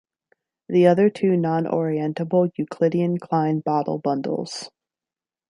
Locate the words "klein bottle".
3.19-3.99